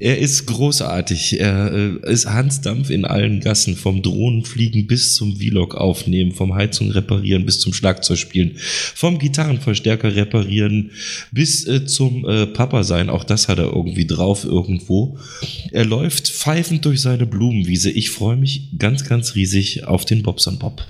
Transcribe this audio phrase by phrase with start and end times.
[0.00, 1.40] Er ist großartig.
[1.40, 6.90] Er äh, ist Hansdampf in allen Gassen, vom Drohnenfliegen bis zum Vlog aufnehmen, vom Heizung
[6.90, 10.92] reparieren bis zum Schlagzeug spielen, vom Gitarrenverstärker reparieren
[11.32, 13.10] bis äh, zum äh, Papa sein.
[13.10, 15.18] Auch das hat er irgendwie drauf irgendwo.
[15.72, 17.90] Er läuft pfeifend durch seine Blumenwiese.
[17.90, 20.86] Ich freue mich ganz, ganz riesig auf den Bobson Bob.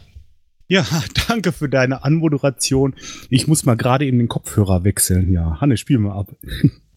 [0.66, 0.86] Ja,
[1.28, 2.94] danke für deine Anmoderation.
[3.30, 5.32] Ich muss mal gerade in den Kopfhörer wechseln.
[5.32, 6.36] Ja, Hanne, spiel mal ab.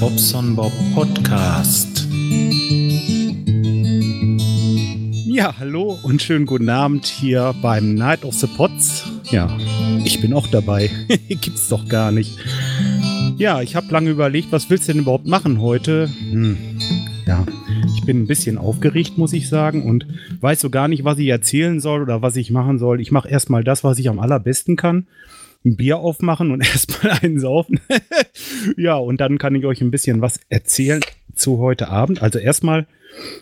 [0.00, 2.06] Bobson Bob Podcast.
[5.26, 9.04] Ja, hallo und schönen guten Abend hier beim Night of the Pots.
[9.30, 9.54] Ja,
[10.04, 10.88] ich bin auch dabei.
[11.28, 12.38] Gibt's doch gar nicht.
[13.36, 16.08] Ja, ich habe lange überlegt, was willst du denn überhaupt machen heute?
[16.30, 16.56] Hm,
[17.26, 17.44] ja,
[17.94, 20.06] ich bin ein bisschen aufgeregt, muss ich sagen, und
[20.40, 23.00] weiß so gar nicht, was ich erzählen soll oder was ich machen soll.
[23.00, 25.06] Ich mache erstmal das, was ich am allerbesten kann
[25.64, 27.80] ein Bier aufmachen und erstmal einen saufen.
[28.76, 31.00] ja, und dann kann ich euch ein bisschen was erzählen
[31.34, 32.22] zu heute Abend.
[32.22, 32.86] Also erstmal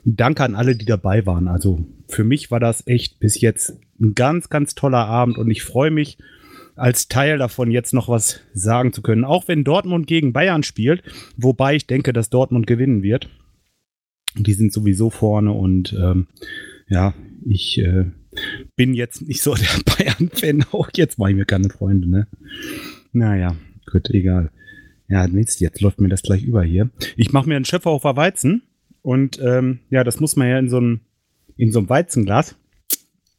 [0.05, 1.49] danke an alle, die dabei waren.
[1.49, 5.63] Also für mich war das echt bis jetzt ein ganz, ganz toller Abend und ich
[5.63, 6.19] freue mich,
[6.75, 9.25] als Teil davon jetzt noch was sagen zu können.
[9.25, 11.03] Auch wenn Dortmund gegen Bayern spielt,
[11.37, 13.29] wobei ich denke, dass Dortmund gewinnen wird.
[14.37, 16.29] Die sind sowieso vorne und ähm,
[16.89, 17.13] ja,
[17.47, 18.07] ich äh,
[18.77, 19.67] bin jetzt nicht so der
[19.97, 20.67] Bayern-Fan.
[20.73, 22.27] Auch jetzt mache ich mir keine Freunde, ne?
[23.13, 23.57] Naja,
[23.91, 24.51] gut, egal.
[25.09, 26.91] Ja, Mist, jetzt läuft mir das gleich über hier.
[27.17, 28.63] Ich mache mir einen Schöpferhofer Weizen
[29.03, 31.01] und ähm, ja, das muss man ja in so einem
[31.57, 32.57] in so Weizenglas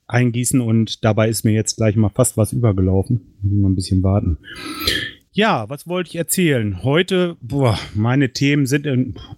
[0.08, 3.22] eingießen und dabei ist mir jetzt gleich mal fast was übergelaufen.
[3.42, 4.38] Muss mal ein bisschen warten.
[5.36, 6.84] Ja, was wollte ich erzählen?
[6.84, 8.88] Heute, boah, meine Themen sind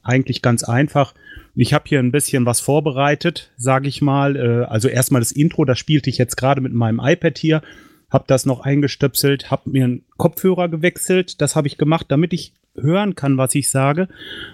[0.03, 1.15] eigentlich ganz einfach.
[1.55, 4.35] Ich habe hier ein bisschen was vorbereitet, sage ich mal.
[4.35, 7.61] Äh, also erstmal das Intro, das spielte ich jetzt gerade mit meinem iPad hier.
[8.09, 11.39] Hab das noch eingestöpselt, hab mir einen Kopfhörer gewechselt.
[11.39, 14.09] Das habe ich gemacht, damit ich hören kann, was ich sage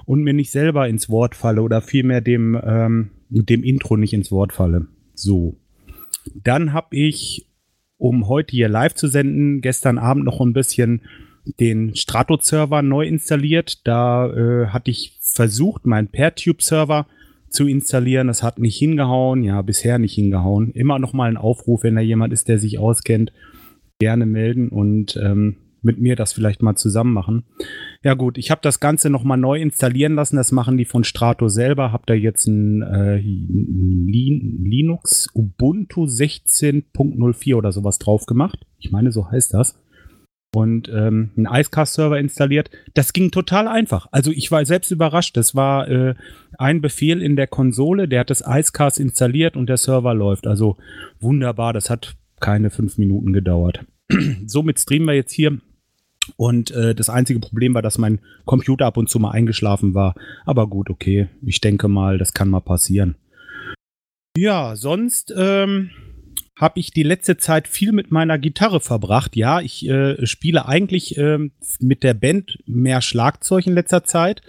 [0.05, 4.31] und mir nicht selber ins Wort falle oder vielmehr dem, ähm, dem Intro nicht ins
[4.31, 4.85] Wort falle.
[5.16, 5.55] So.
[6.35, 7.47] Dann habe ich,
[7.97, 11.01] um heute hier live zu senden, gestern Abend noch ein bisschen
[11.46, 13.85] den Strato-Server neu installiert.
[13.88, 17.07] Da äh, hatte ich versucht, meinen PairTube-Server
[17.50, 18.28] zu installieren.
[18.28, 19.44] Das hat nicht hingehauen.
[19.44, 20.72] Ja, bisher nicht hingehauen.
[20.72, 23.31] Immer noch mal ein Aufruf, wenn da jemand ist, der sich auskennt,
[24.00, 27.44] gerne melden und ähm, mit mir das vielleicht mal zusammen machen.
[28.03, 30.35] Ja gut, ich habe das Ganze noch mal neu installieren lassen.
[30.35, 31.91] Das machen die von Strato selber.
[31.91, 38.59] Hab da jetzt ein äh, Linux Ubuntu 16.04 oder sowas drauf gemacht.
[38.79, 39.75] Ich meine, so heißt das
[40.53, 42.69] und ähm, einen Icecast-Server installiert.
[42.94, 44.07] Das ging total einfach.
[44.12, 45.38] Also ich war selbst überrascht.
[45.38, 46.16] Das war äh,
[46.57, 50.47] ein Befehl in der Konsole, der hat das Icecast installiert und der Server läuft.
[50.47, 50.78] Also
[51.19, 53.85] wunderbar, das hat keine fünf Minuten gedauert.
[54.45, 55.59] Somit streamen wir jetzt hier.
[56.38, 60.16] Und äh, das einzige Problem war, dass mein Computer ab und zu mal eingeschlafen war.
[60.45, 61.29] Aber gut, okay.
[61.41, 63.16] Ich denke mal, das kann mal passieren.
[64.38, 65.90] Ja, sonst ähm,
[66.61, 69.35] habe ich die letzte Zeit viel mit meiner Gitarre verbracht.
[69.35, 71.39] Ja, ich äh, spiele eigentlich äh,
[71.79, 74.44] mit der Band mehr Schlagzeug in letzter Zeit.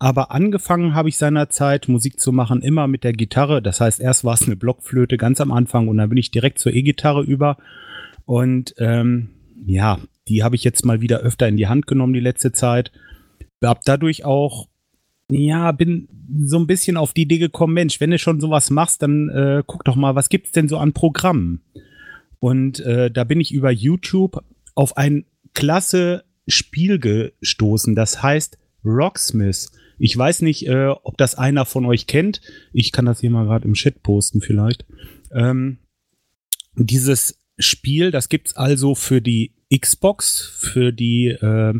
[0.00, 3.62] Aber angefangen habe ich seinerzeit Musik zu machen immer mit der Gitarre.
[3.62, 6.58] Das heißt, erst war es eine Blockflöte ganz am Anfang und dann bin ich direkt
[6.58, 7.56] zur E-Gitarre über.
[8.24, 9.30] Und ähm,
[9.64, 12.90] ja, die habe ich jetzt mal wieder öfter in die Hand genommen die letzte Zeit.
[13.62, 14.66] Hab dadurch auch
[15.32, 16.08] ja, bin
[16.44, 19.62] so ein bisschen auf die Idee gekommen, Mensch, wenn du schon sowas machst, dann äh,
[19.66, 21.62] guck doch mal, was gibt's denn so an Programmen?
[22.38, 24.42] Und äh, da bin ich über YouTube
[24.74, 29.70] auf ein klasse Spiel gestoßen, das heißt Rocksmith.
[29.98, 32.40] Ich weiß nicht, äh, ob das einer von euch kennt.
[32.72, 34.84] Ich kann das hier mal gerade im Chat posten vielleicht.
[35.32, 35.78] Ähm,
[36.74, 41.74] dieses Spiel, das gibt's also für die Xbox, für die äh,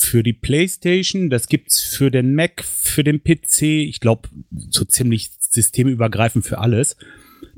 [0.00, 5.30] für die PlayStation, das gibt's für den Mac, für den PC, ich glaube, so ziemlich
[5.38, 6.96] systemübergreifend für alles.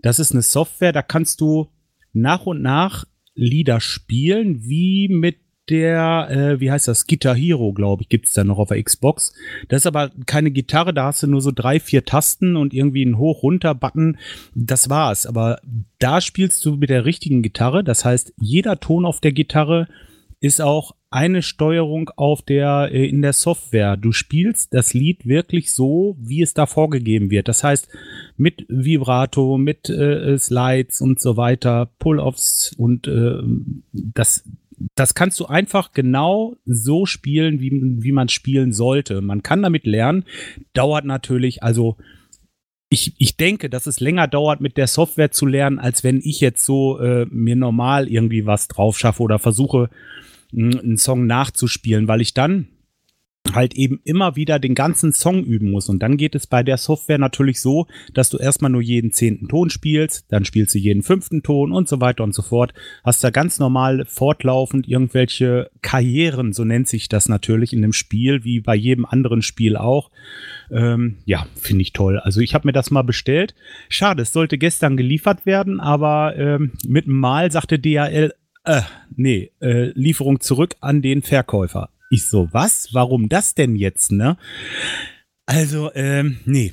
[0.01, 1.71] Das ist eine Software, da kannst du
[2.13, 3.05] nach und nach
[3.35, 5.37] Lieder spielen, wie mit
[5.69, 9.33] der, äh, wie heißt das, Guitar Hero, glaube ich, gibt's da noch auf der Xbox.
[9.69, 13.03] Das ist aber keine Gitarre, da hast du nur so drei, vier Tasten und irgendwie
[13.03, 14.19] einen Hoch-Runter-Button.
[14.55, 15.25] Das war's.
[15.27, 15.61] Aber
[15.99, 17.85] da spielst du mit der richtigen Gitarre.
[17.85, 19.89] Das heißt, jeder Ton auf der Gitarre
[20.41, 23.97] ist auch eine Steuerung auf der äh, in der Software.
[23.97, 27.49] Du spielst das Lied wirklich so, wie es da vorgegeben wird.
[27.49, 27.89] Das heißt
[28.37, 33.43] mit Vibrato, mit äh, Slides und so weiter, Pull-offs und äh,
[33.93, 34.45] das
[34.97, 39.21] das kannst du einfach genau so spielen, wie, wie man spielen sollte.
[39.21, 40.25] Man kann damit lernen.
[40.73, 41.97] Dauert natürlich, also
[42.89, 46.41] ich, ich denke, dass es länger dauert, mit der Software zu lernen, als wenn ich
[46.41, 49.89] jetzt so äh, mir normal irgendwie was drauf schaffe oder versuche,
[50.53, 52.69] einen Song nachzuspielen, weil ich dann
[53.55, 55.89] halt eben immer wieder den ganzen Song üben muss.
[55.89, 59.49] Und dann geht es bei der Software natürlich so, dass du erstmal nur jeden zehnten
[59.49, 62.73] Ton spielst, dann spielst du jeden fünften Ton und so weiter und so fort.
[63.05, 68.45] Hast da ganz normal fortlaufend irgendwelche Karrieren, so nennt sich das natürlich in dem Spiel,
[68.45, 70.11] wie bei jedem anderen Spiel auch.
[70.71, 72.19] Ähm, ja, finde ich toll.
[72.19, 73.55] Also ich habe mir das mal bestellt.
[73.89, 78.33] Schade, es sollte gestern geliefert werden, aber ähm, mit Mal sagte DHL,
[78.65, 78.83] äh,
[79.15, 81.91] nee, äh, Lieferung zurück an den Verkäufer.
[82.11, 82.89] Ich so, was?
[82.93, 84.37] Warum das denn jetzt, ne?
[85.47, 86.73] Also, ähm, nee,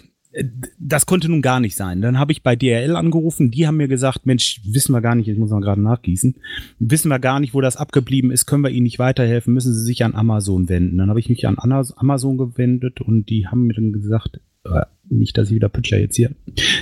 [0.80, 2.02] das konnte nun gar nicht sein.
[2.02, 5.28] Dann habe ich bei DRL angerufen, die haben mir gesagt, Mensch, wissen wir gar nicht,
[5.28, 6.36] ich muss mal gerade nachgießen,
[6.78, 9.84] wissen wir gar nicht, wo das abgeblieben ist, können wir Ihnen nicht weiterhelfen, müssen Sie
[9.84, 10.98] sich an Amazon wenden.
[10.98, 15.38] Dann habe ich mich an Amazon gewendet und die haben mir dann gesagt, äh, nicht,
[15.38, 16.32] dass ich wieder Pütcher jetzt hier,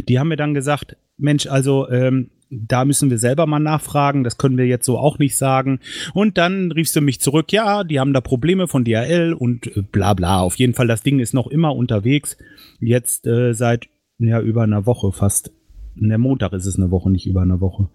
[0.09, 4.37] die haben mir dann gesagt, Mensch, also ähm, da müssen wir selber mal nachfragen, das
[4.37, 5.79] können wir jetzt so auch nicht sagen.
[6.13, 9.81] Und dann riefst du mich zurück, ja, die haben da Probleme von DHL und äh,
[9.81, 10.39] bla bla.
[10.41, 12.37] Auf jeden Fall, das Ding ist noch immer unterwegs.
[12.79, 13.89] Jetzt äh, seit
[14.19, 15.51] ja, über einer Woche fast.
[15.99, 17.89] Der Montag ist es eine Woche, nicht über eine Woche.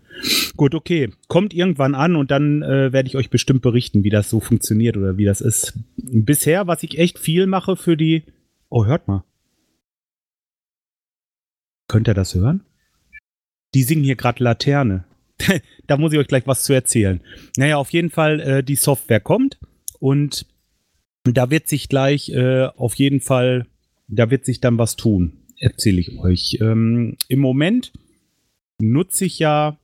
[0.56, 1.10] Gut, okay.
[1.28, 4.96] Kommt irgendwann an und dann äh, werde ich euch bestimmt berichten, wie das so funktioniert
[4.96, 5.78] oder wie das ist.
[5.96, 8.24] Bisher, was ich echt viel mache für die.
[8.68, 9.24] Oh, hört mal.
[11.86, 12.62] Könnt ihr das hören?
[13.74, 15.04] Die singen hier gerade Laterne.
[15.86, 17.20] da muss ich euch gleich was zu erzählen.
[17.56, 19.58] Naja, auf jeden Fall, äh, die Software kommt
[19.98, 20.46] und
[21.24, 23.66] da wird sich gleich äh, auf jeden Fall,
[24.08, 25.38] da wird sich dann was tun.
[25.58, 26.58] Erzähle ich euch.
[26.60, 27.92] Ähm, Im Moment
[28.80, 29.78] nutze ich ja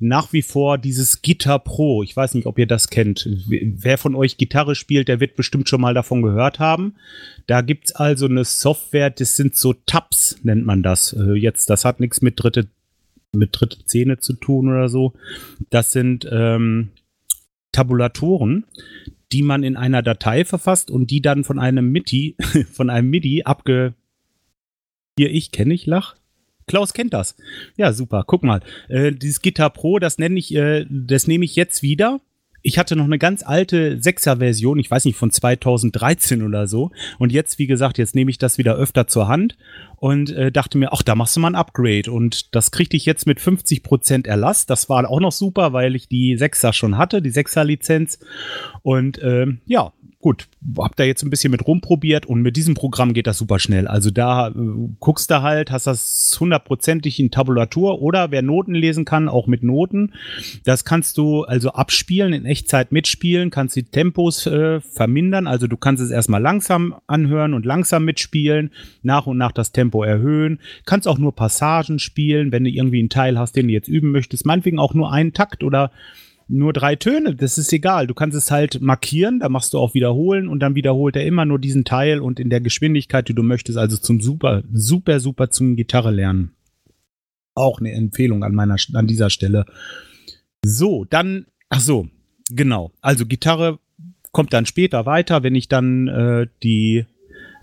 [0.00, 2.02] nach wie vor dieses Gitter Pro.
[2.02, 3.28] Ich weiß nicht, ob ihr das kennt.
[3.46, 6.94] Wer von euch Gitarre spielt, der wird bestimmt schon mal davon gehört haben.
[7.46, 11.12] Da gibt's also eine Software, das sind so Tabs, nennt man das.
[11.12, 12.68] Äh, jetzt, das hat nichts mit dritte
[13.32, 15.12] mit dritte Zähne zu tun oder so.
[15.70, 16.90] Das sind ähm,
[17.72, 18.64] Tabulatoren,
[19.32, 22.36] die man in einer Datei verfasst und die dann von einem MIDI,
[22.72, 23.94] von einem MIDI abge.
[25.18, 26.16] Hier, ich kenne ich Lach.
[26.66, 27.36] Klaus kennt das.
[27.76, 28.24] Ja, super.
[28.26, 28.60] Guck mal.
[28.88, 32.20] Äh, dieses Gitter Pro, das nenne ich, äh, das nehme ich jetzt wieder
[32.62, 36.90] ich hatte noch eine ganz alte 6er-Version, ich weiß nicht, von 2013 oder so.
[37.18, 39.56] Und jetzt, wie gesagt, jetzt nehme ich das wieder öfter zur Hand
[39.96, 42.10] und äh, dachte mir, ach, da machst du mal ein Upgrade.
[42.10, 44.66] Und das kriegte ich jetzt mit 50% Erlass.
[44.66, 48.18] Das war auch noch super, weil ich die 6er schon hatte, die 6er-Lizenz.
[48.82, 53.14] Und ähm, ja, gut, hab da jetzt ein bisschen mit rumprobiert und mit diesem Programm
[53.14, 53.88] geht das super schnell.
[53.88, 54.52] Also da äh,
[54.98, 59.62] guckst du halt, hast das hundertprozentig in Tabulatur oder wer Noten lesen kann, auch mit
[59.62, 60.12] Noten.
[60.64, 65.46] Das kannst du also abspielen, in Echtzeit mitspielen, kannst die Tempos äh, vermindern.
[65.46, 70.02] Also du kannst es erstmal langsam anhören und langsam mitspielen, nach und nach das Tempo
[70.02, 70.60] erhöhen.
[70.84, 74.10] Kannst auch nur Passagen spielen, wenn du irgendwie einen Teil hast, den du jetzt üben
[74.10, 74.44] möchtest.
[74.44, 75.90] Meinetwegen auch nur einen Takt oder
[76.50, 78.06] nur drei Töne, das ist egal.
[78.06, 81.44] Du kannst es halt markieren, da machst du auch wiederholen und dann wiederholt er immer
[81.44, 85.50] nur diesen Teil und in der Geschwindigkeit, die du möchtest, also zum super, super, super
[85.50, 86.52] zum Gitarre lernen.
[87.54, 89.64] Auch eine Empfehlung an meiner, an dieser Stelle.
[90.64, 92.08] So, dann, ach so,
[92.50, 92.92] genau.
[93.00, 93.78] Also Gitarre
[94.32, 97.06] kommt dann später weiter, wenn ich dann äh, die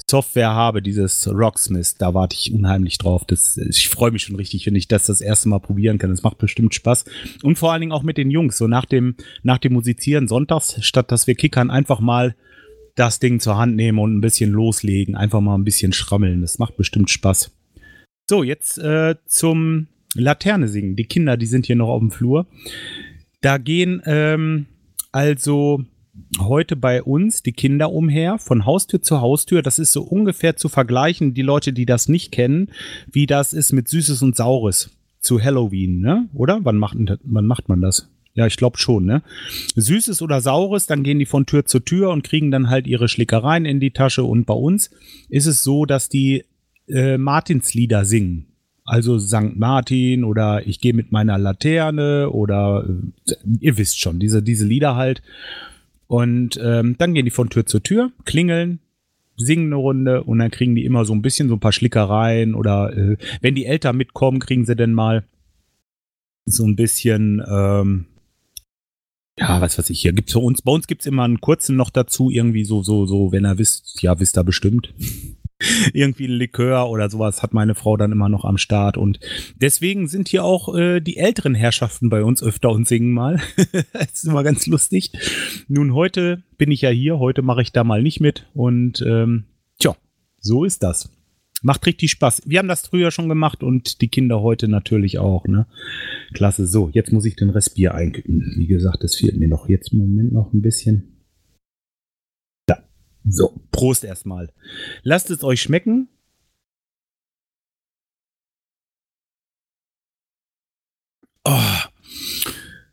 [0.09, 3.25] Software habe, dieses Rocksmith, da warte ich unheimlich drauf.
[3.25, 6.11] Das, ich freue mich schon richtig, wenn ich das das erste Mal probieren kann.
[6.11, 7.03] Das macht bestimmt Spaß.
[7.43, 8.57] Und vor allen Dingen auch mit den Jungs.
[8.57, 12.35] So nach dem, nach dem Musizieren sonntags, statt dass wir kickern, einfach mal
[12.95, 15.15] das Ding zur Hand nehmen und ein bisschen loslegen.
[15.15, 16.41] Einfach mal ein bisschen schrammeln.
[16.41, 17.51] Das macht bestimmt Spaß.
[18.29, 20.95] So, jetzt äh, zum Laterne singen.
[20.95, 22.47] Die Kinder, die sind hier noch auf dem Flur.
[23.41, 24.67] Da gehen ähm,
[25.11, 25.83] also
[26.39, 29.61] heute bei uns die Kinder umher, von Haustür zu Haustür.
[29.61, 32.69] Das ist so ungefähr zu vergleichen, die Leute, die das nicht kennen,
[33.11, 36.29] wie das ist mit Süßes und Saures zu Halloween, ne?
[36.33, 36.59] Oder?
[36.63, 38.09] Wann macht, wann macht man das?
[38.33, 39.23] Ja, ich glaube schon, ne?
[39.75, 43.07] Süßes oder Saures, dann gehen die von Tür zu Tür und kriegen dann halt ihre
[43.07, 44.23] Schlickereien in die Tasche.
[44.23, 44.91] Und bei uns
[45.29, 46.45] ist es so, dass die
[46.87, 48.45] äh, Martinslieder singen.
[48.85, 49.55] Also St.
[49.57, 54.95] Martin oder ich gehe mit meiner Laterne oder äh, ihr wisst schon, diese, diese Lieder
[54.95, 55.21] halt.
[56.07, 58.79] Und ähm, dann gehen die von Tür zu Tür, klingeln,
[59.35, 62.55] singen eine Runde und dann kriegen die immer so ein bisschen so ein paar Schlickereien
[62.55, 65.25] oder äh, wenn die Eltern mitkommen, kriegen sie dann mal
[66.45, 68.05] so ein bisschen, ähm,
[69.37, 71.89] ja, was weiß ich, hier gibt's für uns, bei uns gibt's immer einen kurzen noch
[71.89, 74.93] dazu, irgendwie so, so, so, wenn er wisst, ja, wisst ihr bestimmt
[75.93, 78.97] irgendwie ein Likör oder sowas hat meine Frau dann immer noch am Start.
[78.97, 79.19] Und
[79.55, 83.39] deswegen sind hier auch äh, die älteren Herrschaften bei uns öfter und singen mal.
[83.93, 85.11] das ist immer ganz lustig.
[85.67, 88.45] Nun, heute bin ich ja hier, heute mache ich da mal nicht mit.
[88.53, 89.45] Und ähm,
[89.79, 89.95] tja,
[90.39, 91.09] so ist das.
[91.63, 92.43] Macht richtig Spaß.
[92.45, 95.47] Wir haben das früher schon gemacht und die Kinder heute natürlich auch.
[95.47, 95.65] Ne?
[96.33, 96.67] Klasse.
[96.67, 98.53] So, jetzt muss ich den Rest Bier einkippen.
[98.57, 101.16] Wie gesagt, das fehlt mir noch jetzt im Moment noch ein bisschen.
[103.29, 104.51] So, Prost erstmal.
[105.03, 106.07] Lasst es euch schmecken.
[111.43, 111.51] Oh.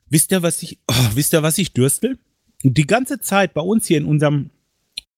[0.08, 2.18] Wisst ihr, was ich, oh, wisst ihr, was ich dürstel?
[2.62, 4.50] Die ganze Zeit bei uns hier in unserem,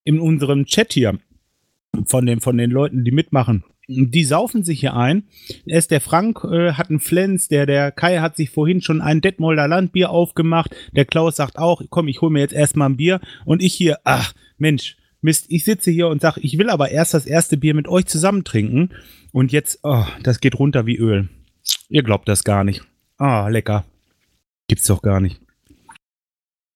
[0.05, 1.19] in unserem Chat hier
[2.07, 5.25] von den, von den Leuten, die mitmachen, die saufen sich hier ein.
[5.65, 9.21] Erst der Frank äh, hat einen Flens, der, der Kai hat sich vorhin schon ein
[9.21, 10.75] Detmolder Landbier aufgemacht.
[10.93, 13.21] Der Klaus sagt auch, komm, ich hole mir jetzt erstmal ein Bier.
[13.45, 14.97] Und ich hier, ach, Mensch,
[15.27, 18.07] Mist, ich sitze hier und sage, ich will aber erst das erste Bier mit euch
[18.07, 18.91] zusammen trinken.
[19.33, 21.29] Und jetzt, oh, das geht runter wie Öl.
[21.89, 22.83] Ihr glaubt das gar nicht.
[23.19, 23.85] Ah, lecker.
[24.69, 25.41] Gibt's doch gar nicht.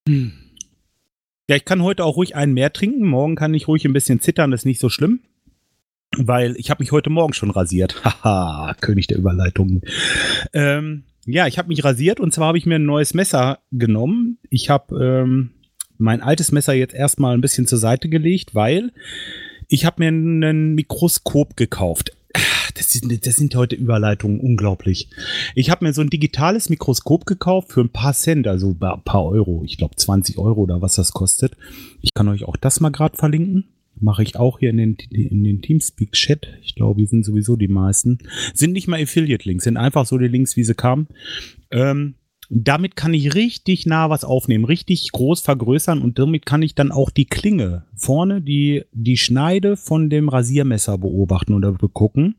[0.05, 0.33] Hm.
[1.49, 3.07] Ja, ich kann heute auch ruhig einen mehr trinken.
[3.07, 5.21] Morgen kann ich ruhig ein bisschen zittern, das ist nicht so schlimm.
[6.17, 8.03] Weil ich habe mich heute Morgen schon rasiert.
[8.03, 9.81] Haha, König der Überleitungen.
[10.51, 14.39] Ähm, ja, ich habe mich rasiert und zwar habe ich mir ein neues Messer genommen.
[14.49, 15.51] Ich habe ähm,
[16.01, 18.91] mein altes Messer jetzt erstmal ein bisschen zur Seite gelegt, weil
[19.67, 22.11] ich habe mir ein Mikroskop gekauft
[22.81, 25.07] das sind, das sind heute Überleitungen unglaublich.
[25.55, 29.25] Ich habe mir so ein digitales Mikroskop gekauft für ein paar Cent, also ein paar
[29.25, 29.63] Euro.
[29.65, 31.55] Ich glaube 20 Euro oder was das kostet.
[32.01, 33.65] Ich kann euch auch das mal gerade verlinken.
[33.99, 36.47] Mache ich auch hier in den, in den Teamspeak-Chat.
[36.63, 38.19] Ich glaube, die sind sowieso die meisten.
[38.53, 41.07] Sind nicht mal Affiliate-Links, sind einfach so die Links, wie sie kamen.
[41.69, 42.15] Ähm,
[42.53, 46.91] damit kann ich richtig nah was aufnehmen, richtig groß vergrößern und damit kann ich dann
[46.91, 52.35] auch die Klinge vorne, die, die Schneide von dem Rasiermesser beobachten oder begucken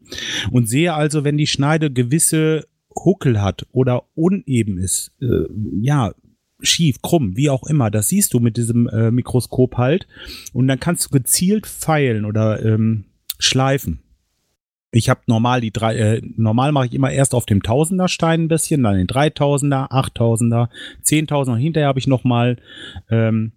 [0.50, 5.46] und sehe also, wenn die Schneide gewisse Huckel hat oder uneben ist, äh,
[5.80, 6.12] ja,
[6.60, 10.06] schief, krumm, wie auch immer, das siehst du mit diesem äh, Mikroskop halt
[10.52, 13.04] und dann kannst du gezielt feilen oder ähm,
[13.38, 14.02] schleifen.
[14.94, 18.42] Ich habe normal die drei, äh, normal mache ich immer erst auf dem Tausender Stein
[18.42, 20.68] ein bisschen, dann den 3000er, 8000er,
[21.02, 21.56] 10.000er.
[21.56, 22.58] Hinterher habe ich noch mal
[23.10, 23.52] ähm,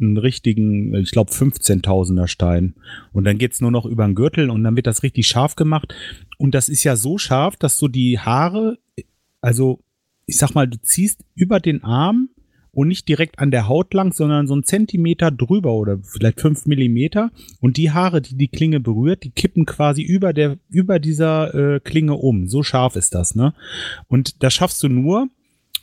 [0.00, 2.74] einen richtigen, ich glaube 15.000er Stein.
[3.12, 5.94] Und dann geht's nur noch über den Gürtel und dann wird das richtig scharf gemacht.
[6.38, 8.78] Und das ist ja so scharf, dass du die Haare,
[9.40, 9.80] also
[10.26, 12.30] ich sag mal, du ziehst über den Arm
[12.74, 16.66] und nicht direkt an der Haut lang, sondern so einen Zentimeter drüber oder vielleicht fünf
[16.66, 17.30] Millimeter.
[17.60, 21.80] Und die Haare, die die Klinge berührt, die kippen quasi über der, über dieser äh,
[21.80, 22.48] Klinge um.
[22.48, 23.54] So scharf ist das, ne?
[24.08, 25.28] Und das schaffst du nur,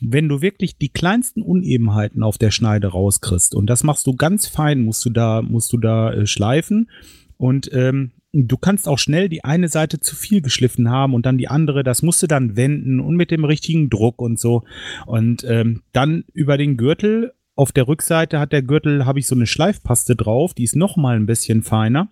[0.00, 3.54] wenn du wirklich die kleinsten Unebenheiten auf der Schneide rauskriegst.
[3.54, 6.90] Und das machst du ganz fein, musst du da, musst du da äh, schleifen.
[7.36, 11.38] Und ähm, du kannst auch schnell die eine Seite zu viel geschliffen haben und dann
[11.38, 14.64] die andere, das musst du dann wenden und mit dem richtigen Druck und so.
[15.06, 19.34] Und ähm, dann über den Gürtel, auf der Rückseite hat der Gürtel, habe ich so
[19.34, 22.08] eine Schleifpaste drauf, die ist noch mal ein bisschen feiner.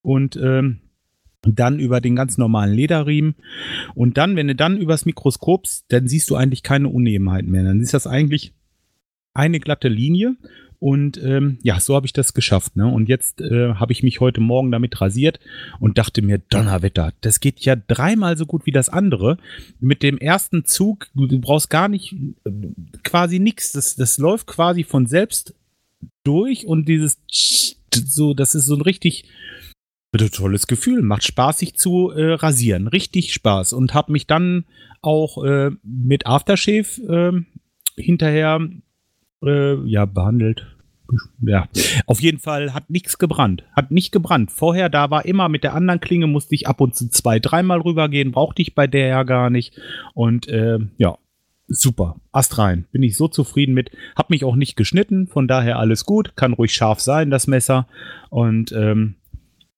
[0.00, 0.80] Und ähm,
[1.42, 3.34] dann über den ganz normalen Lederriemen.
[3.94, 7.64] Und dann, wenn du dann übers Mikroskop, dann siehst du eigentlich keine Unebenheiten mehr.
[7.64, 8.54] Dann ist das eigentlich
[9.34, 10.36] eine glatte Linie
[10.82, 12.74] und ähm, ja, so habe ich das geschafft.
[12.74, 12.88] Ne?
[12.88, 15.38] Und jetzt äh, habe ich mich heute Morgen damit rasiert
[15.78, 19.36] und dachte mir, Donnerwetter, das geht ja dreimal so gut wie das andere.
[19.78, 22.50] Mit dem ersten Zug, du, brauchst gar nicht, äh,
[23.04, 23.70] quasi nichts.
[23.70, 25.54] Das, das läuft quasi von selbst
[26.24, 27.20] durch und dieses
[27.94, 29.26] so, das ist so ein richtig
[30.32, 31.02] tolles Gefühl.
[31.02, 32.88] Macht Spaß, sich zu äh, rasieren.
[32.88, 33.72] Richtig Spaß.
[33.72, 34.64] Und habe mich dann
[35.00, 37.44] auch äh, mit Aftershave
[37.96, 38.68] äh, hinterher
[39.42, 40.66] äh, ja, behandelt.
[41.42, 41.68] Ja,
[42.06, 43.64] auf jeden Fall hat nichts gebrannt.
[43.76, 44.50] Hat nicht gebrannt.
[44.50, 47.80] Vorher, da war immer mit der anderen Klinge, musste ich ab und zu zwei, dreimal
[47.80, 49.78] rübergehen, brauchte ich bei der ja gar nicht.
[50.14, 51.18] Und äh, ja,
[51.68, 52.16] super.
[52.32, 52.86] Ast rein.
[52.92, 53.90] Bin ich so zufrieden mit.
[54.16, 56.34] Hab mich auch nicht geschnitten, von daher alles gut.
[56.36, 57.86] Kann ruhig scharf sein, das Messer.
[58.30, 59.16] Und ähm,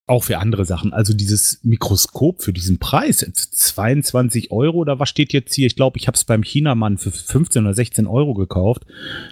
[0.07, 0.93] auch für andere Sachen.
[0.93, 5.67] Also dieses Mikroskop für diesen Preis, 22 Euro oder was steht jetzt hier?
[5.67, 8.85] Ich glaube, ich habe es beim Chinamann für 15 oder 16 Euro gekauft.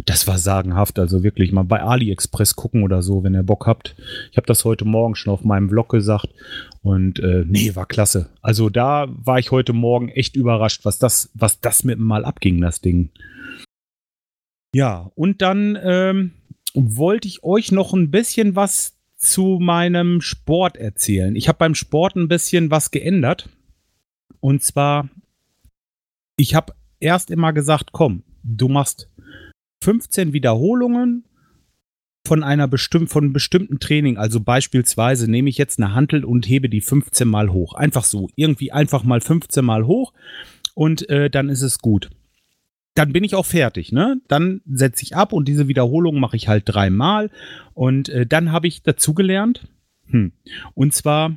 [0.07, 0.99] Das war sagenhaft.
[0.99, 3.97] Also wirklich mal bei AliExpress gucken oder so, wenn ihr Bock habt.
[4.31, 6.29] Ich habe das heute Morgen schon auf meinem Vlog gesagt.
[6.83, 8.31] Und äh, nee, war klasse.
[8.41, 12.63] Also da war ich heute Morgen echt überrascht, was das, was das mit mal abging,
[12.63, 13.11] das Ding.
[14.75, 16.33] Ja, und dann ähm,
[16.73, 21.37] wollte ich euch noch ein bisschen was zu meinem Sport erzählen.
[21.37, 23.49] Ich habe beim Sport ein bisschen was geändert.
[24.41, 25.09] Und zwar,
[26.37, 29.09] ich habe erst immer gesagt, komm, du machst
[29.85, 31.25] 15 Wiederholungen
[32.27, 34.17] von einer bestimm von einem bestimmten Training.
[34.17, 37.75] Also beispielsweise nehme ich jetzt eine Hantel und hebe die 15 mal hoch.
[37.75, 38.29] Einfach so.
[38.37, 40.13] Irgendwie einfach mal 15 mal hoch
[40.75, 42.11] und äh, dann ist es gut
[42.95, 44.21] dann bin ich auch fertig, ne?
[44.29, 47.31] Dann setze ich ab und diese Wiederholung mache ich halt dreimal.
[47.75, 49.67] Und äh, dann habe ich dazugelernt.
[50.07, 50.33] Hm.
[50.75, 51.37] Und zwar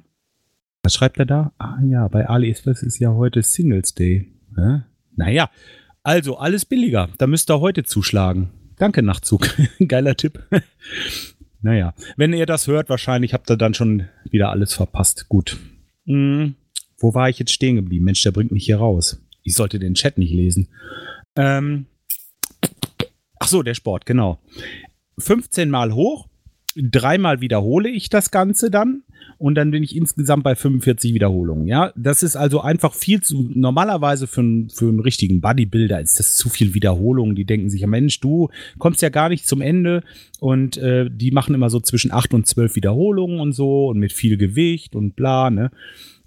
[0.84, 1.54] Was schreibt er da?
[1.58, 4.28] Ah ja, bei AliExpress ist ja heute Singles Day.
[4.56, 4.82] Hä?
[5.16, 5.50] Naja,
[6.04, 7.10] also alles billiger.
[7.18, 8.52] Da müsst ihr heute zuschlagen.
[8.78, 9.50] Danke, Nachtzug.
[9.88, 10.44] Geiler Tipp.
[11.62, 15.30] naja, wenn ihr das hört, wahrscheinlich habt ihr dann schon wieder alles verpasst.
[15.30, 15.58] Gut.
[16.06, 16.56] Hm,
[17.00, 18.06] wo war ich jetzt stehen geblieben?
[18.06, 19.22] Mensch, der bringt mich hier raus.
[19.44, 20.68] Ich sollte den Chat nicht lesen.
[21.36, 21.86] Ähm,
[23.40, 24.40] ach so, der Sport, genau.
[25.20, 26.28] 15 Mal hoch,
[26.76, 29.04] dreimal wiederhole ich das Ganze dann
[29.38, 31.68] und dann bin ich insgesamt bei 45 Wiederholungen.
[31.68, 36.20] Ja, das ist also einfach viel zu, normalerweise für, einen für einen richtigen Bodybuilder ist
[36.20, 37.36] das zu viel Wiederholungen.
[37.36, 40.04] Die denken sich, Mensch, du kommst ja gar nicht zum Ende
[40.40, 44.14] und äh, die machen immer so zwischen 8 und 12 Wiederholungen und so und mit
[44.14, 45.72] viel Gewicht und bla, ne.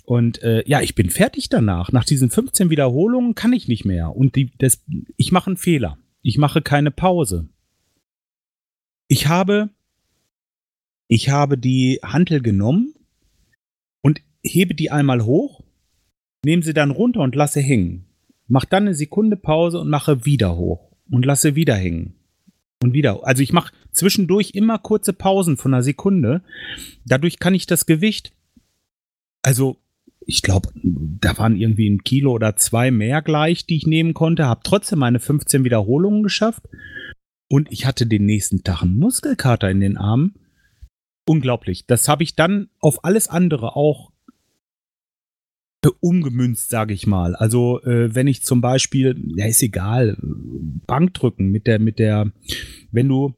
[0.09, 1.93] Und äh, ja, ich bin fertig danach.
[1.93, 4.17] Nach diesen 15 Wiederholungen kann ich nicht mehr.
[4.17, 4.83] Und die, das,
[5.19, 5.99] ich mache einen Fehler.
[6.23, 7.51] Ich mache keine Pause.
[9.07, 9.69] Ich habe,
[11.09, 12.95] ich habe die Hantel genommen
[14.01, 15.63] und hebe die einmal hoch,
[16.43, 18.07] nehme sie dann runter und lasse hängen.
[18.47, 22.15] Mach dann eine Sekunde Pause und mache wieder hoch und lasse wieder hängen.
[22.83, 23.27] Und wieder.
[23.27, 26.43] Also ich mache zwischendurch immer kurze Pausen von einer Sekunde.
[27.05, 28.33] Dadurch kann ich das Gewicht,
[29.43, 29.77] also
[30.29, 34.45] ich glaube, da waren irgendwie ein Kilo oder zwei mehr gleich, die ich nehmen konnte,
[34.45, 36.69] habe trotzdem meine 15 Wiederholungen geschafft.
[37.49, 40.35] Und ich hatte den nächsten Tag einen Muskelkater in den Armen
[41.27, 41.87] unglaublich.
[41.87, 44.13] Das habe ich dann auf alles andere auch
[46.01, 47.35] umgemünzt, sage ich mal.
[47.35, 52.33] Also äh, wenn ich zum Beispiel, ja ist egal, Bankdrücken mit der, mit der,
[52.91, 53.35] wenn du,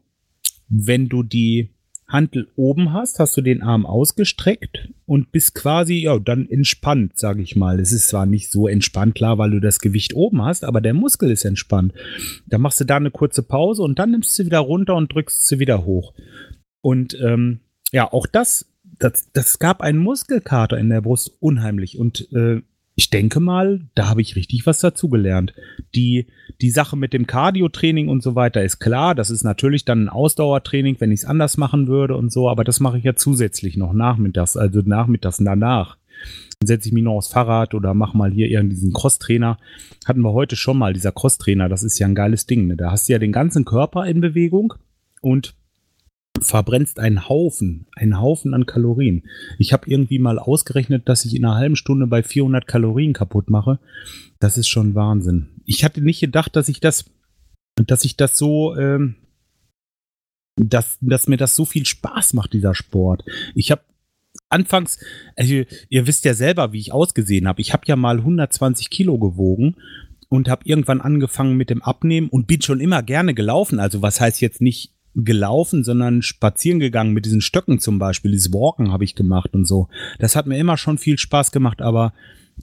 [0.68, 1.70] wenn du die
[2.11, 7.40] Hantel oben hast, hast du den Arm ausgestreckt und bist quasi, ja, dann entspannt, sage
[7.43, 7.79] ich mal.
[7.79, 10.95] Es ist zwar nicht so entspannt, klar, weil du das Gewicht oben hast, aber der
[10.95, 11.95] Muskel ist entspannt.
[12.47, 15.47] Da machst du da eine kurze Pause und dann nimmst du wieder runter und drückst
[15.47, 16.12] sie wieder hoch.
[16.83, 17.61] Und ähm,
[17.93, 18.67] ja, auch das,
[18.99, 21.99] das, das gab einen Muskelkater in der Brust unheimlich.
[21.99, 22.62] Und äh,
[23.00, 25.54] ich denke mal, da habe ich richtig was dazugelernt.
[25.95, 26.26] Die,
[26.61, 29.14] die Sache mit dem Cardio-Training und so weiter ist klar.
[29.14, 32.51] Das ist natürlich dann ein Ausdauertraining, wenn ich es anders machen würde und so.
[32.51, 35.96] Aber das mache ich ja zusätzlich noch nachmittags, also nachmittags danach.
[36.59, 39.57] Dann setze ich mich noch aufs Fahrrad oder mache mal hier irgendwie diesen Cross-Trainer.
[40.05, 41.70] Hatten wir heute schon mal, dieser Cross-Trainer.
[41.70, 42.66] Das ist ja ein geiles Ding.
[42.66, 42.77] Ne?
[42.77, 44.75] Da hast du ja den ganzen Körper in Bewegung
[45.22, 45.55] und
[46.40, 49.24] verbrennst einen Haufen, einen Haufen an Kalorien.
[49.59, 53.50] Ich habe irgendwie mal ausgerechnet, dass ich in einer halben Stunde bei 400 Kalorien kaputt
[53.50, 53.79] mache.
[54.38, 55.48] Das ist schon Wahnsinn.
[55.64, 57.05] Ich hatte nicht gedacht, dass ich das,
[57.76, 59.16] dass ich das so, ähm,
[60.57, 63.24] dass, dass mir das so viel Spaß macht, dieser Sport.
[63.55, 63.83] Ich habe
[64.48, 64.98] anfangs,
[65.37, 67.61] also ihr wisst ja selber, wie ich ausgesehen habe.
[67.61, 69.76] Ich habe ja mal 120 Kilo gewogen
[70.29, 73.81] und habe irgendwann angefangen mit dem Abnehmen und bin schon immer gerne gelaufen.
[73.81, 78.31] Also was heißt jetzt nicht gelaufen, sondern spazieren gegangen mit diesen Stöcken zum Beispiel.
[78.31, 79.88] Dieses Walken habe ich gemacht und so.
[80.18, 82.12] Das hat mir immer schon viel Spaß gemacht, aber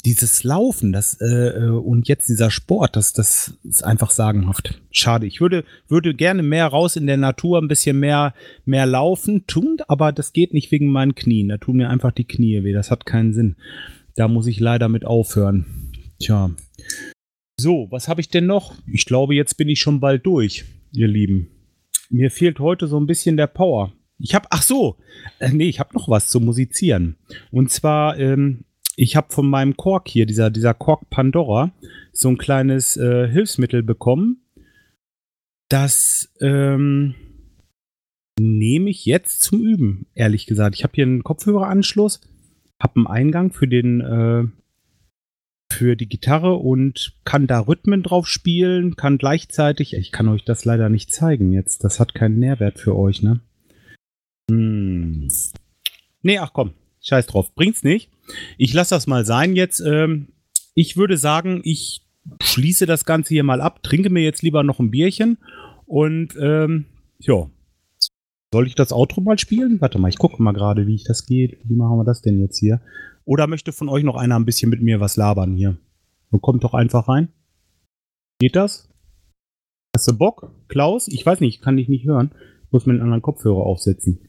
[0.06, 4.82] dieses Laufen, das äh, äh, und jetzt dieser Sport, das, das ist einfach sagenhaft.
[4.92, 5.26] Schade.
[5.26, 8.34] Ich würde, würde gerne mehr raus in der Natur, ein bisschen mehr,
[8.66, 11.50] mehr laufen tun, aber das geht nicht wegen meinen Knien.
[11.50, 12.74] Da tun mir einfach die Knie weh.
[12.74, 13.56] Das hat keinen Sinn.
[14.16, 15.66] Da muss ich leider mit aufhören.
[16.20, 16.52] Tja.
[17.60, 18.76] So, was habe ich denn noch?
[18.92, 21.50] Ich glaube, jetzt bin ich schon bald durch, ihr Lieben.
[22.10, 23.94] Mir fehlt heute so ein bisschen der Power.
[24.20, 24.98] Ich habe, ach so,
[25.40, 27.18] äh, nee, ich habe noch was zu musizieren.
[27.52, 28.64] Und zwar, ähm,
[28.96, 31.72] ich habe von meinem Kork hier, dieser, dieser Kork Pandora,
[32.12, 34.42] so ein kleines äh, Hilfsmittel bekommen.
[35.70, 37.14] Das ähm,
[38.40, 40.76] nehme ich jetzt zum Üben, ehrlich gesagt.
[40.76, 42.22] Ich habe hier einen Kopfhöreranschluss,
[42.82, 44.46] habe einen Eingang für den äh,
[45.72, 50.66] für die Gitarre und kann da Rhythmen drauf spielen, kann gleichzeitig, ich kann euch das
[50.66, 53.42] leider nicht zeigen jetzt, das hat keinen Nährwert für euch, ne?
[54.50, 55.28] Hm.
[56.22, 58.10] Nee, ach komm, scheiß drauf, bringt's nicht.
[58.58, 59.80] Ich lasse das mal sein jetzt.
[59.80, 60.30] Ähm,
[60.74, 62.06] ich würde sagen, ich
[62.42, 65.38] schließe das Ganze hier mal ab, trinke mir jetzt lieber noch ein Bierchen
[65.86, 66.86] und ähm,
[67.20, 67.50] ja.
[68.54, 69.82] Soll ich das Outro mal spielen?
[69.82, 71.58] Warte mal, ich gucke mal gerade, wie ich das geht.
[71.66, 72.80] Wie machen wir das denn jetzt hier?
[73.28, 75.78] Oder möchte von euch noch einer ein bisschen mit mir was labern hier?
[76.32, 77.28] Und kommt doch einfach rein.
[78.40, 78.88] Geht das?
[79.94, 80.50] Hast du Bock?
[80.70, 81.10] Klaus?
[81.10, 82.32] Ich weiß nicht, ich kann dich nicht hören.
[82.64, 84.22] Ich muss mir einen anderen Kopfhörer aufsetzen.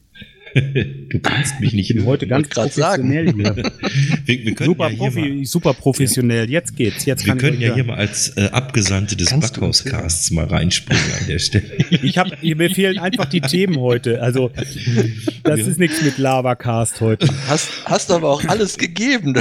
[0.55, 1.89] Du kannst mich nicht.
[1.89, 3.37] Ich bin heute ganz professionell sagen.
[4.25, 6.49] wir, wir super, ja Profi, super professionell.
[6.49, 7.05] Jetzt geht's.
[7.05, 11.39] Jetzt wir können ja hier mal als äh, Abgesandte des Backhauscasts mal reinspringen an der
[11.39, 11.65] Stelle.
[11.89, 14.21] ich habe mir fehlen einfach die Themen heute.
[14.21, 14.51] Also
[15.43, 15.67] das ja.
[15.67, 17.27] ist nichts mit Lavacast heute.
[17.47, 19.35] Hast, hast aber auch alles gegeben.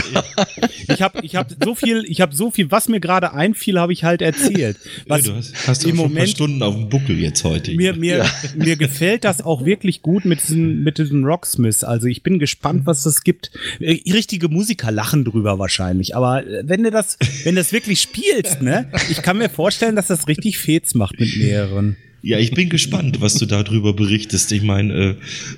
[0.89, 3.93] ich habe ich hab so viel, ich habe so viel, was mir gerade einfiel, habe
[3.93, 4.77] ich halt erzählt.
[5.07, 7.75] Was ja, du hast, hast im Moment, ein paar Stunden auf dem Buckel jetzt heute.
[7.75, 8.25] Mir, mir,
[8.57, 11.85] mir gefällt das auch wirklich gut mit diesem, mit diesem Rocksmith.
[11.85, 13.51] Also ich bin gespannt, was das gibt.
[13.81, 16.15] Äh, Richtige Musiker lachen drüber wahrscheinlich.
[16.17, 19.97] Aber äh, wenn du das, wenn du das wirklich spielst, ne, ich kann mir vorstellen,
[19.97, 21.97] dass das richtig Fets macht mit mehreren.
[22.21, 24.51] Ja, ich bin gespannt, was du darüber berichtest.
[24.51, 25.15] Ich meine, äh,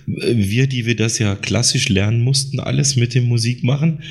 [0.06, 4.02] wir, die wir das ja klassisch lernen mussten, alles mit dem Musik machen,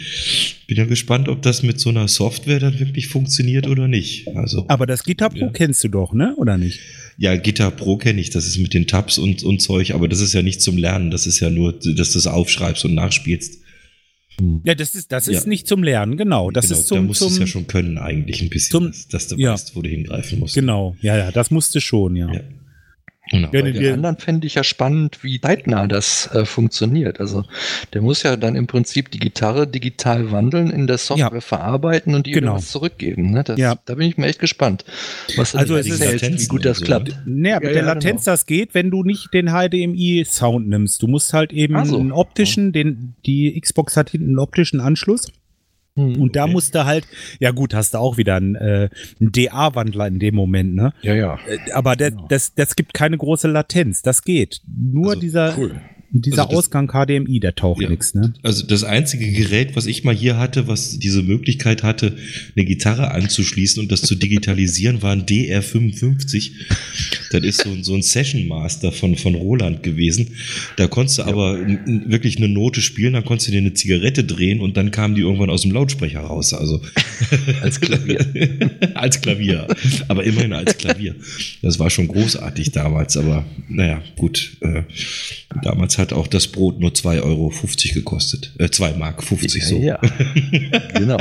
[0.65, 4.27] bin ja gespannt, ob das mit so einer Software dann wirklich funktioniert oder nicht.
[4.35, 5.49] Also, Aber das Guitar Pro Ja.
[5.51, 6.33] kennst du doch, ne?
[6.37, 6.79] Oder nicht?
[7.21, 10.21] Ja, Guitar Pro kenne ich, das ist mit den Tabs und, und Zeug, aber das
[10.21, 13.59] ist ja nicht zum Lernen, das ist ja nur, dass du es aufschreibst und nachspielst.
[14.63, 15.49] Ja, das ist, das ist Ja.
[15.49, 16.49] nicht zum Lernen, genau.
[16.49, 18.87] Das genau, ist da zum, musst du es ja schon können eigentlich ein bisschen, zum-
[18.87, 19.51] dass, dass du ja.
[19.51, 20.55] weißt, wo du hingreifen musst.
[20.55, 22.31] Genau, ja, ja, das musste schon, ja.
[22.33, 22.39] Ja.
[23.31, 23.49] Genau.
[23.51, 27.19] Ja, den anderen fände ich ja spannend, wie zeitnah das äh, funktioniert.
[27.19, 27.45] Also
[27.93, 31.41] der muss ja dann im Prinzip die Gitarre digital wandeln, in der Software Ja.
[31.41, 32.57] verarbeiten und die Genau.
[32.57, 33.31] zurückgeben.
[33.31, 33.43] Ne?
[33.43, 33.75] Das, Ja.
[33.85, 34.83] Da bin ich mir echt gespannt,
[35.37, 37.09] was du Also es ist- erzählst, wie gut das klappt.
[37.09, 37.21] ne?
[37.25, 38.33] Naja, mit Ja, der ja, Latenz, genau.
[38.33, 41.01] das geht, wenn du nicht den HDMI-Sound nimmst.
[41.01, 41.99] Du musst halt eben so.
[41.99, 45.31] einen optischen, den, die Xbox hat hinten einen optischen Anschluss.
[45.99, 46.21] Hm.
[46.21, 46.51] Und da Okay.
[46.53, 47.05] musst du halt,
[47.39, 50.93] ja gut, hast du auch wieder einen, äh, einen DA-Wandler in dem Moment, ne?
[51.01, 51.39] Ja, ja.
[51.47, 52.25] Äh, Aber der, Genau.
[52.29, 54.01] das, das gibt keine große Latenz.
[54.01, 54.61] Das geht.
[54.67, 55.81] Nur Also, dieser, cool.
[56.11, 57.89] Dieser Also das- Ausgang HDMI, der taucht Ja.
[57.89, 58.33] nix, ne?
[58.43, 62.15] Also das einzige Gerät, was ich mal hier hatte, was diese Möglichkeit hatte,
[62.55, 66.51] eine Gitarre anzuschließen und das zu digitalisieren, war ein DR55.
[67.31, 70.29] Das ist so, ein- so ein Session Master von, von Roland gewesen.
[70.77, 73.73] Da konntest du aber n- n- wirklich eine Note spielen, dann konntest du dir eine
[73.73, 76.53] Zigarette drehen und dann kam die irgendwann aus dem Lautsprecher raus.
[76.53, 76.81] Also
[77.61, 78.25] Als Klavier.
[78.95, 79.67] als Klavier.
[80.07, 81.15] Aber immerhin als Klavier.
[81.61, 84.57] Das war schon großartig damals, aber naja, gut.
[84.61, 84.83] Äh,
[85.61, 87.51] damals hat auch das Brot nur 2,50 Euro
[87.93, 88.53] gekostet.
[88.57, 89.77] Äh, 2 Mark 50 so.
[89.77, 89.99] Ja,
[90.93, 91.19] genau.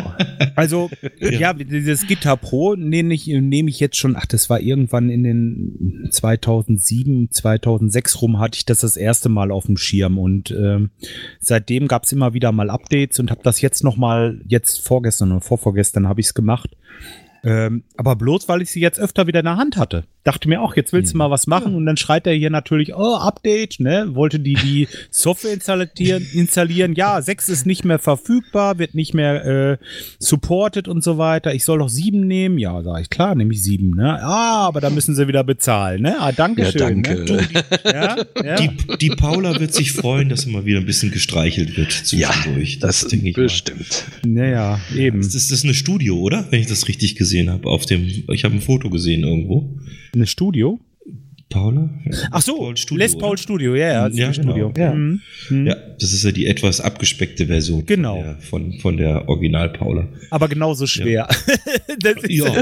[0.55, 5.11] Also, ja, dieses Guitar Pro nehme ich, nehme ich jetzt schon, ach, das war irgendwann
[5.11, 10.51] in den 2007, 2006 rum, hatte ich das das erste Mal auf dem Schirm und
[10.51, 10.91] ähm,
[11.41, 15.33] seitdem gab es immer wieder mal Updates und habe das jetzt noch mal, jetzt vorgestern
[15.33, 16.77] oder vorvorgestern habe ich es gemacht.
[17.45, 20.05] Ähm, aber bloß, weil ich sie jetzt öfter wieder in der Hand hatte.
[20.25, 22.95] Dachte mir auch, jetzt willst du mal was machen und dann schreit er hier natürlich,
[22.95, 24.09] oh, Update, ne?
[24.15, 26.95] Wollte die die Software installieren, installieren.
[26.95, 29.77] Ja, 6 ist nicht mehr verfügbar, wird nicht mehr äh,
[30.19, 31.55] supported und so weiter.
[31.55, 32.59] Ich soll doch 7 nehmen.
[32.59, 34.19] Ja, sag ich, klar, nehme ich 7, ne?
[34.23, 36.17] Ah, aber da müssen sie wieder bezahlen, ne?
[36.21, 37.03] Ah, danke Ja, schön.
[37.03, 37.25] danke.
[37.25, 37.49] Ne?
[37.85, 38.57] Ja, ja.
[38.57, 42.81] Die, die Paula wird sich freuen, dass immer wieder ein bisschen gestreichelt wird Ja, zwischendurch.
[42.81, 43.45] das denke ich mal.
[43.45, 44.05] bestimmt.
[44.27, 45.19] Naja, eben.
[45.23, 46.47] Das ist, das ist eine Studio, oder?
[46.51, 47.69] Wenn ich das richtig gesehen habe.
[47.69, 49.77] Auf dem, ich habe ein Foto gesehen irgendwo.
[50.15, 50.81] Ein Studio?
[51.51, 51.89] Paula?
[52.31, 53.39] Ach so, Paul Studio, Les Paul oder?
[53.39, 54.71] Studio, ja, ja, das ist Ja, Studio.
[54.71, 54.87] genau.
[54.89, 54.95] Ja.
[54.95, 55.21] Mhm.
[55.49, 55.67] Mhm.
[55.67, 58.17] Ja, das ist ja die etwas abgespeckte Version Genau.
[58.17, 60.09] von, der, von, von der Original-Paula.
[60.31, 61.27] Aber genauso schwer.
[62.29, 62.47] Ja,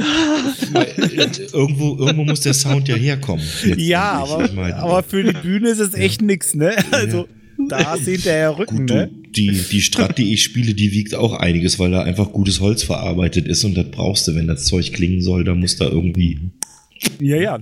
[0.75, 3.45] äh, irgendwo, irgendwo muss der Sound ja herkommen.
[3.77, 6.73] Ja, aber, aber für die Bühne ist es echt nix, ne?
[6.93, 7.27] Also,
[7.69, 9.11] da ist hinterher Rücken, Gut, ne?
[9.37, 12.83] die, die Strat, die ich spiele, die wiegt auch einiges, weil da einfach gutes Holz
[12.83, 16.39] verarbeitet ist und das brauchst du, wenn das Zeug klingen soll, da muss da irgendwie.
[17.21, 17.59] Ja, ja.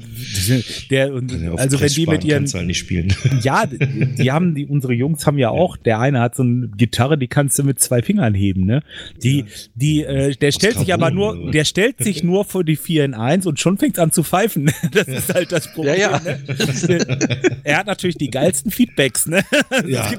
[0.91, 3.15] Der, und, Ja, also wenn die mit ihren, halt nicht spielen.
[3.43, 7.19] ja, die haben, die, unsere Jungs haben ja auch, der eine hat so eine Gitarre,
[7.19, 8.83] die kannst du mit zwei Fingern heben, ne?
[9.23, 9.45] Die,
[9.75, 13.05] die, äh, der stellt sich aber Carbon nur, der stellt sich nur für die 4
[13.05, 14.71] in 1 und schon fängt's an zu pfeifen.
[14.93, 15.99] Das ist halt das Problem.
[15.99, 16.21] Ja, ja.
[16.21, 17.61] Ne?
[17.65, 19.43] Er hat natürlich die geilsten Feedbacks, ne?
[19.87, 20.13] Ja.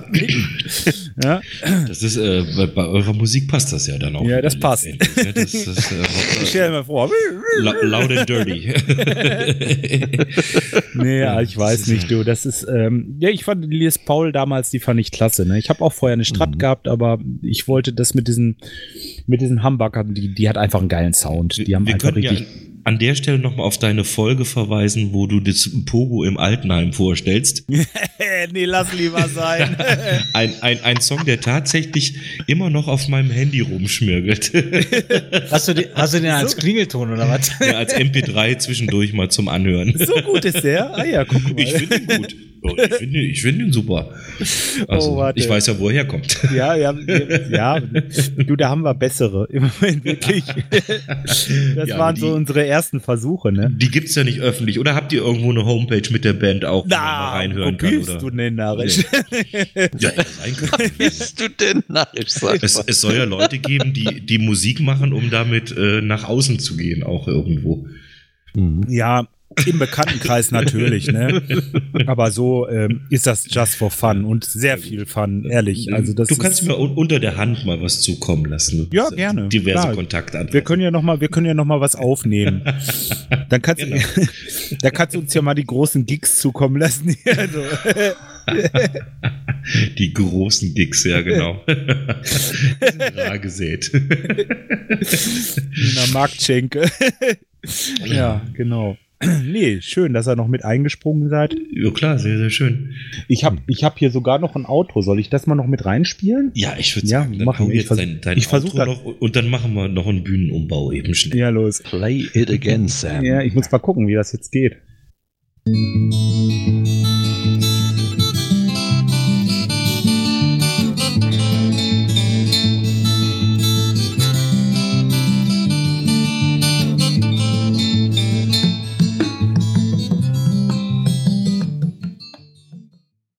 [1.23, 1.41] Ja.
[1.87, 4.25] Das ist, äh, bei, bei eurer Musik passt das ja dann auch.
[4.27, 4.85] Ja, das passt.
[4.85, 4.97] ne?
[5.33, 6.03] Das ist, äh,
[6.45, 7.09] Stell dir mal vor.
[7.59, 8.73] la- loud and dirty.
[10.95, 12.23] Nee, ja, ich weiß nicht, du.
[12.23, 15.45] Das ist, ähm, ja, ich fand die Les Paul damals, die fand ich klasse.
[15.45, 15.57] Ne?
[15.59, 16.57] Ich habe auch vorher eine Strat Mhm.
[16.57, 18.57] gehabt, aber ich wollte das mit diesen,
[19.27, 21.57] mit diesen Hamburgern, die, die hat einfach einen geilen Sound.
[21.67, 22.47] Die haben Wir einfach können ja richtig.
[22.85, 27.65] An der Stelle nochmal auf deine Folge verweisen, wo du das Pogo im Altenheim vorstellst.
[28.51, 29.75] nee, lass lieber sein.
[30.33, 34.51] Ein, ein, ein Song, der tatsächlich immer noch auf meinem Handy rumschmirgelt.
[35.51, 37.51] Hast du, den, hast du den als Klingelton oder was?
[37.59, 39.95] ja, als MP3 zwischendurch mal zum Anhören.
[39.97, 40.95] so gut ist der.
[40.95, 41.59] Ah ja, guck mal.
[41.59, 42.35] Ich finde ihn gut.
[42.71, 44.09] Oh, Ich finde ich find ihn super.
[44.87, 45.39] Also, Oh, warte.
[45.39, 46.37] ich weiß ja, wo er herkommt.
[46.55, 46.93] ja, ja,
[47.49, 47.79] ja,
[48.37, 49.47] du, da haben wir bessere.
[49.51, 50.43] Im Moment wirklich.
[51.75, 53.71] Das Ja, waren aber so die- unsere ersten Versuche, ne?
[53.75, 54.79] Die gibt's ja nicht öffentlich.
[54.79, 57.77] Oder habt ihr irgendwo eine Homepage mit der Band auch, wo man mal wo reinhören
[57.77, 57.89] kann?
[57.91, 58.19] bist Oder?
[58.19, 58.97] du denn narrisch?
[59.99, 60.91] Ja, hätte sein können.
[60.97, 62.35] Bist du denn narrisch?
[62.61, 66.59] Es, es soll ja Leute geben, die, die Musik machen, um damit äh, nach außen
[66.59, 67.87] zu gehen, auch irgendwo.
[68.87, 69.27] Ja,
[69.67, 71.41] Im Bekanntenkreis natürlich, ne?
[72.07, 75.93] Aber so ähm, ist das just for fun und sehr viel Fun, ehrlich.
[75.93, 78.89] Also das du kannst mir un- unter der Hand mal was zukommen lassen.
[78.91, 79.93] Ja, sind gerne, Diverse klar.
[79.95, 80.47] Kontakte.
[80.51, 82.63] wir können ja noch mal, wir können ja noch mal was aufnehmen.
[83.49, 83.95] Dann kannst Genau.
[84.15, 87.15] du, da kannst du uns ja mal die großen Gigs zukommen lassen.
[87.37, 87.61] Also,
[89.97, 91.63] Die großen Gigs, ja, genau.
[93.15, 93.89] Rar gesät.
[93.93, 94.05] in
[95.95, 96.85] der Marktschenke.
[98.05, 98.97] ja, genau.
[99.45, 101.55] Nee, schön, dass ihr noch mit eingesprungen seid.
[101.71, 102.91] ja, klar, sehr, sehr schön.
[103.27, 105.01] Ich habe ich hab hier sogar noch ein Auto.
[105.01, 106.51] Soll ich das mal noch mit reinspielen?
[106.53, 107.73] Ja, ich würde Ja, sagen, dann machen wir.
[107.75, 110.91] Ich jetzt vers- dein, dein ich Outro noch und dann machen wir noch einen Bühnenumbau
[110.91, 111.39] eben schnell.
[111.39, 111.81] Ja, los.
[111.83, 113.23] Play it again, Sam.
[113.23, 114.77] Ja, ich muss mal gucken, wie das jetzt geht.